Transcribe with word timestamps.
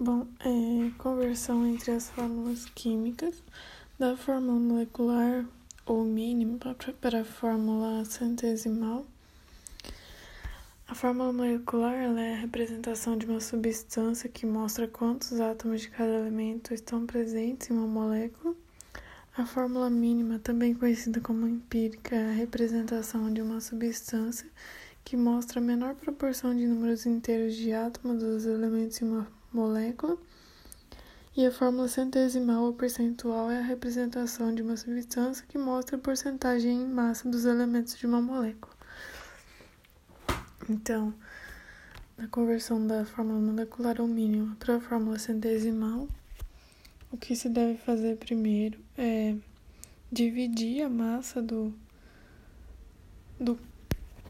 Bom, 0.00 0.26
é 0.40 0.90
conversão 0.98 1.64
entre 1.64 1.92
as 1.92 2.10
fórmulas 2.10 2.64
químicas 2.74 3.40
da 3.96 4.16
fórmula 4.16 4.58
molecular 4.58 5.46
ou 5.86 6.02
mínima 6.02 6.58
para 7.00 7.20
a 7.20 7.24
fórmula 7.24 8.04
centesimal. 8.04 9.06
A 10.88 10.96
fórmula 10.96 11.32
molecular 11.32 11.94
é 11.94 12.34
a 12.34 12.38
representação 12.38 13.16
de 13.16 13.24
uma 13.26 13.40
substância 13.40 14.28
que 14.28 14.44
mostra 14.44 14.88
quantos 14.88 15.38
átomos 15.40 15.82
de 15.82 15.90
cada 15.90 16.12
elemento 16.12 16.74
estão 16.74 17.06
presentes 17.06 17.70
em 17.70 17.74
uma 17.74 17.86
molécula. 17.86 18.52
A 19.38 19.46
fórmula 19.46 19.88
mínima, 19.88 20.40
também 20.40 20.74
conhecida 20.74 21.20
como 21.20 21.46
empírica, 21.46 22.16
é 22.16 22.30
a 22.30 22.34
representação 22.34 23.32
de 23.32 23.40
uma 23.40 23.60
substância 23.60 24.50
que 25.04 25.16
mostra 25.16 25.60
a 25.60 25.62
menor 25.62 25.94
proporção 25.94 26.52
de 26.52 26.66
números 26.66 27.06
inteiros 27.06 27.54
de 27.54 27.72
átomos 27.72 28.18
dos 28.18 28.44
elementos 28.44 29.00
em 29.00 29.04
uma 29.04 29.43
molécula. 29.54 30.18
E 31.36 31.44
a 31.44 31.50
fórmula 31.50 31.88
centesimal 31.88 32.64
ou 32.64 32.72
percentual 32.72 33.50
é 33.50 33.58
a 33.58 33.62
representação 33.62 34.54
de 34.54 34.62
uma 34.62 34.76
substância 34.76 35.44
que 35.48 35.58
mostra 35.58 35.96
a 35.96 36.00
porcentagem 36.00 36.82
em 36.82 36.86
massa 36.86 37.28
dos 37.28 37.44
elementos 37.44 37.96
de 37.96 38.06
uma 38.06 38.20
molécula. 38.20 38.74
Então, 40.68 41.12
na 42.16 42.28
conversão 42.28 42.86
da 42.86 43.04
fórmula 43.04 43.40
molecular 43.40 44.00
ao 44.00 44.06
mínimo 44.06 44.54
para 44.56 44.76
a 44.76 44.80
fórmula 44.80 45.18
centesimal, 45.18 46.08
o 47.10 47.16
que 47.16 47.34
se 47.34 47.48
deve 47.48 47.78
fazer 47.78 48.16
primeiro 48.16 48.78
é 48.96 49.34
dividir 50.10 50.82
a 50.82 50.88
massa 50.88 51.42
do, 51.42 51.74
do 53.38 53.58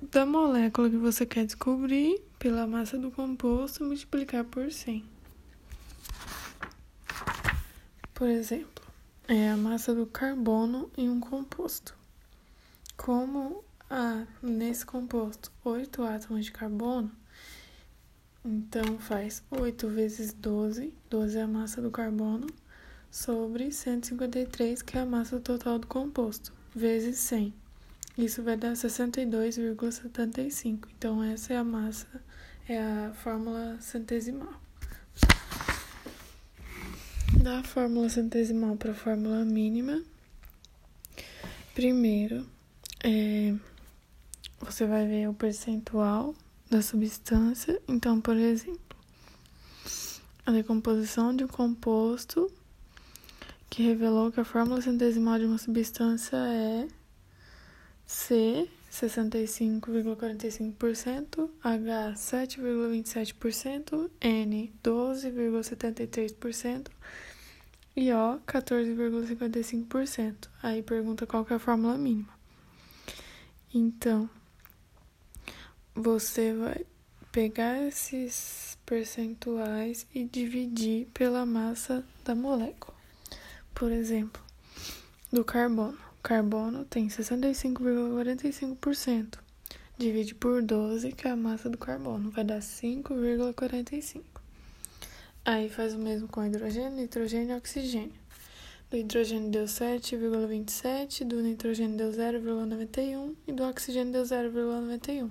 da 0.00 0.24
molécula 0.24 0.88
que 0.88 0.96
você 0.96 1.26
quer 1.26 1.44
descobrir 1.44 2.22
pela 2.40 2.66
massa 2.66 2.96
do 2.96 3.10
composto 3.10 3.84
multiplicar 3.84 4.44
por 4.44 4.72
100. 4.72 5.04
Por 8.14 8.28
exemplo, 8.28 8.82
é 9.28 9.50
a 9.50 9.58
massa 9.58 9.94
do 9.94 10.06
carbono 10.06 10.90
em 10.96 11.10
um 11.10 11.20
composto. 11.20 11.94
Como 12.96 13.62
há 13.90 14.24
nesse 14.42 14.86
composto 14.86 15.52
8 15.62 16.02
átomos 16.02 16.46
de 16.46 16.52
carbono, 16.52 17.12
então 18.42 18.98
faz 18.98 19.42
8 19.50 19.86
vezes 19.88 20.32
12, 20.32 20.94
12 21.10 21.36
é 21.36 21.42
a 21.42 21.46
massa 21.46 21.82
do 21.82 21.90
carbono, 21.90 22.46
sobre 23.10 23.70
153, 23.70 24.80
que 24.80 24.96
é 24.96 25.02
a 25.02 25.06
massa 25.06 25.38
total 25.40 25.78
do 25.78 25.86
composto, 25.86 26.54
vezes 26.74 27.18
100. 27.18 27.52
Isso 28.18 28.42
vai 28.42 28.56
dar 28.56 28.72
62,75. 28.72 30.88
Então, 30.96 31.22
essa 31.22 31.52
é 31.54 31.56
a 31.56 31.64
massa, 31.64 32.08
é 32.72 32.80
a 32.80 33.12
fórmula 33.12 33.78
centesimal. 33.80 34.54
Da 37.42 37.64
fórmula 37.64 38.08
centesimal 38.08 38.76
para 38.76 38.92
a 38.92 38.94
fórmula 38.94 39.44
mínima, 39.44 40.00
primeiro, 41.74 42.46
é, 43.02 43.54
você 44.60 44.86
vai 44.86 45.04
ver 45.06 45.28
o 45.28 45.34
percentual 45.34 46.32
da 46.70 46.80
substância. 46.80 47.82
Então, 47.88 48.20
por 48.20 48.36
exemplo, 48.36 48.96
a 50.46 50.52
decomposição 50.52 51.34
de 51.34 51.42
um 51.42 51.48
composto 51.48 52.52
que 53.68 53.82
revelou 53.82 54.30
que 54.30 54.38
a 54.38 54.44
fórmula 54.44 54.80
centesimal 54.80 55.40
de 55.40 55.46
uma 55.46 55.58
substância 55.58 56.36
é 56.36 56.86
C 58.06 58.68
65,45%, 58.90 61.48
H 61.62 62.14
7,27%, 62.16 64.10
N 64.20 64.72
12,73% 64.82 66.88
e 67.96 68.12
O 68.12 68.40
14,55%. 68.40 70.50
Aí 70.62 70.82
pergunta 70.82 71.26
qual 71.26 71.46
é 71.48 71.54
a 71.54 71.58
fórmula 71.58 71.96
mínima. 71.96 72.38
Então, 73.72 74.28
você 75.94 76.52
vai 76.52 76.84
pegar 77.30 77.80
esses 77.86 78.76
percentuais 78.84 80.04
e 80.12 80.24
dividir 80.24 81.06
pela 81.14 81.46
massa 81.46 82.04
da 82.24 82.34
molécula. 82.34 82.98
Por 83.72 83.92
exemplo, 83.92 84.42
do 85.32 85.44
carbono 85.44 86.09
carbono 86.20 86.84
tem 86.84 87.08
65,45%. 87.08 89.38
Divide 89.98 90.34
por 90.34 90.62
12, 90.62 91.12
que 91.12 91.28
é 91.28 91.30
a 91.30 91.36
massa 91.36 91.68
do 91.68 91.76
carbono, 91.76 92.30
vai 92.30 92.44
dar 92.44 92.60
5,45. 92.60 94.22
Aí 95.44 95.68
faz 95.68 95.92
o 95.94 95.98
mesmo 95.98 96.26
com 96.28 96.42
hidrogênio, 96.44 96.92
nitrogênio 96.92 97.54
e 97.54 97.56
oxigênio. 97.56 98.18
Do 98.90 98.96
hidrogênio 98.96 99.50
deu 99.50 99.66
7,27, 99.66 101.24
do 101.24 101.42
nitrogênio 101.42 101.96
deu 101.96 102.10
0,91 102.10 103.36
e 103.46 103.52
do 103.52 103.62
oxigênio 103.62 104.12
deu 104.12 104.22
0,91. 104.22 105.30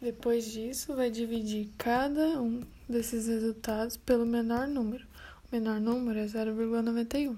Depois 0.00 0.50
disso, 0.50 0.94
vai 0.94 1.10
dividir 1.10 1.68
cada 1.76 2.40
um 2.40 2.62
desses 2.88 3.26
resultados 3.26 3.98
pelo 3.98 4.24
menor 4.24 4.66
número. 4.66 5.06
O 5.50 5.54
menor 5.54 5.78
número 5.78 6.18
é 6.18 6.24
0,91. 6.24 7.36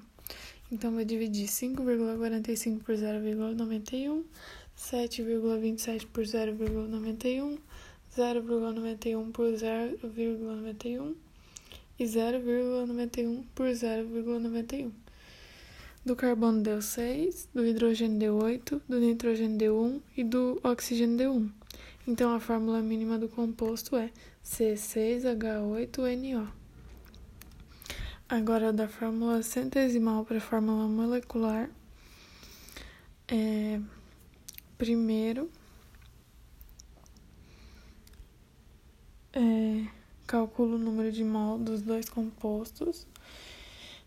Então, 0.72 0.94
vai 0.94 1.04
dividir 1.04 1.48
5,45 1.48 2.82
por 2.82 2.94
0,91, 2.94 4.24
7,27 4.74 6.06
por 6.06 6.24
0,91, 6.24 7.58
0,91 8.16 9.32
por 9.32 9.52
0,91 9.52 11.14
e 11.98 12.04
0,91 12.04 13.44
por 13.54 13.66
0,91. 13.66 14.90
Do 16.06 16.16
carbono 16.16 16.62
deu 16.62 16.80
6, 16.80 17.50
do 17.52 17.66
hidrogênio 17.66 18.18
deu 18.18 18.36
8, 18.36 18.80
do 18.88 18.98
nitrogênio 18.98 19.58
deu 19.58 19.78
1 19.78 20.00
e 20.16 20.24
do 20.24 20.58
oxigênio 20.64 21.18
deu 21.18 21.34
1. 21.34 21.50
Então, 22.08 22.34
a 22.34 22.40
fórmula 22.40 22.80
mínima 22.80 23.18
do 23.18 23.28
composto 23.28 23.94
é 23.94 24.10
C6H8NO. 24.42 26.61
Agora, 28.32 28.72
da 28.72 28.88
fórmula 28.88 29.43
centesimal 29.43 30.25
para 30.25 30.38
a 30.38 30.41
fórmula 30.41 30.88
molecular, 30.88 31.69
é, 33.28 33.78
primeiro, 34.78 35.50
é, 39.34 39.87
calcula 40.26 40.76
o 40.76 40.78
número 40.78 41.12
de 41.12 41.22
mol 41.22 41.59
dos 41.59 41.82
dois 41.82 42.09
compostos, 42.09 43.06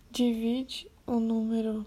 divide 0.09 0.89
o 1.05 1.19
número, 1.19 1.85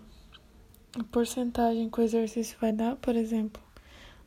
a 0.96 1.02
porcentagem 1.02 1.90
que 1.90 2.00
o 2.00 2.04
exercício 2.04 2.56
vai 2.60 2.72
dar, 2.72 2.94
por 2.94 3.16
exemplo, 3.16 3.60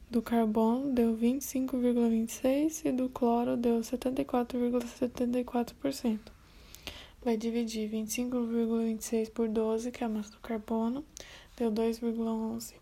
do 0.10 0.22
carbono 0.22 0.94
deu 0.94 1.16
25,26% 1.16 2.82
e 2.84 2.92
do 2.92 3.08
cloro 3.08 3.56
deu 3.56 3.80
74,74% 3.80 6.41
vai 7.24 7.38
dividir 7.38 7.90
25,26 7.90 9.32
por 9.32 9.48
12, 9.48 9.92
que 9.92 10.04
é 10.04 10.08
a 10.08 10.09
massa 10.09 10.32
do 10.32 10.40
carbono, 10.40 11.06
deu 11.56 11.72
2,11. 11.72 12.74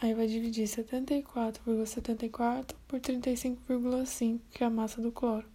Aí 0.00 0.12
vai 0.12 0.26
dividir 0.26 0.66
74,74 0.66 2.74
por 2.86 3.00
35,5, 3.00 4.40
que 4.50 4.62
é 4.62 4.66
a 4.66 4.70
massa 4.70 5.00
do 5.00 5.12
cloro, 5.12 5.46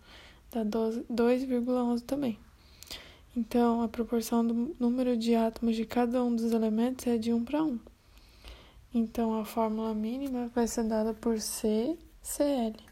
dá 0.51 0.65
2,11 0.65 2.01
também. 2.01 2.39
Então, 3.35 3.81
a 3.81 3.87
proporção 3.87 4.45
do 4.45 4.75
número 4.79 5.15
de 5.15 5.35
átomos 5.35 5.75
de 5.75 5.85
cada 5.85 6.23
um 6.23 6.35
dos 6.35 6.51
elementos 6.51 7.07
é 7.07 7.17
de 7.17 7.31
1 7.31 7.45
para 7.45 7.63
1. 7.63 7.79
Então, 8.93 9.39
a 9.39 9.45
fórmula 9.45 9.93
mínima 9.93 10.51
vai 10.53 10.67
ser 10.67 10.83
dada 10.83 11.13
por 11.13 11.39
CCl 11.39 12.90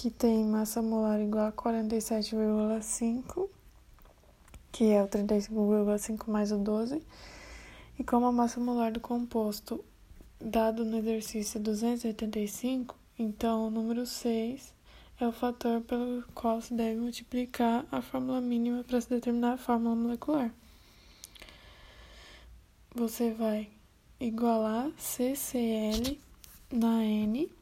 que 0.00 0.08
tem 0.08 0.46
massa 0.46 0.80
molar 0.80 1.20
igual 1.20 1.48
a 1.48 1.52
47,5, 1.52 3.50
que 4.72 4.84
é 4.92 5.02
o 5.02 5.06
35,5 5.06 6.26
mais 6.26 6.50
o 6.50 6.56
12, 6.56 7.02
e 7.98 8.04
como 8.04 8.24
a 8.24 8.32
massa 8.32 8.58
molar 8.58 8.92
do 8.92 9.00
composto 9.00 9.84
dado 10.40 10.86
no 10.86 10.96
exercício 10.96 11.58
é 11.58 11.60
285, 11.60 12.96
então 13.18 13.66
o 13.66 13.70
número 13.70 14.06
6 14.06 14.72
é 15.20 15.28
o 15.28 15.32
fator 15.32 15.82
pelo 15.82 16.24
qual 16.34 16.62
se 16.62 16.72
deve 16.72 16.98
multiplicar 16.98 17.84
a 17.92 18.00
fórmula 18.00 18.40
mínima 18.40 18.82
para 18.82 19.02
se 19.02 19.10
determinar 19.10 19.52
a 19.52 19.58
fórmula 19.58 19.94
molecular. 19.94 20.50
Você 22.94 23.32
vai 23.32 23.68
igualar 24.18 24.90
CCl 24.96 26.18
na 26.72 27.04
N 27.04 27.59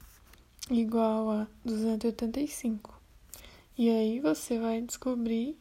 igual 0.70 1.31
a 1.31 1.49
285. 1.65 3.00
E 3.76 3.88
aí 3.91 4.20
você 4.20 4.59
vai 4.59 4.81
descobrir 4.82 5.59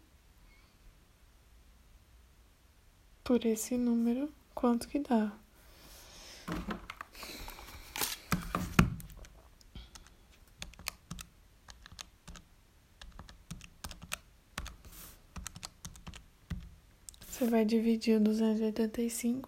por 3.24 3.46
esse 3.46 3.78
número 3.78 4.32
quanto 4.56 4.88
que 4.88 5.00
dá. 5.00 5.32
Você 17.28 17.46
vai 17.46 17.64
dividir 17.66 18.18
o 18.18 18.24
285 18.24 19.48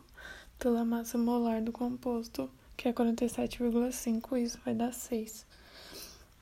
pela 0.59 0.85
massa 0.85 1.17
molar 1.17 1.61
do 1.61 1.71
composto 1.71 2.51
que 2.79 2.87
é 2.87 2.93
47,5, 2.93 4.41
isso 4.41 4.57
vai 4.63 4.73
dar 4.73 4.93
6. 4.93 5.45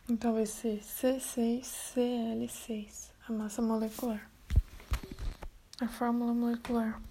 Então 0.08 0.36
vai 0.36 0.46
ser 0.46 0.82
C6Cl6, 0.82 3.10
a 3.28 3.34
massa 3.34 3.60
molecular. 3.60 4.30
A 5.82 5.88
fórmula 5.88 6.36
molecular. 6.36 7.02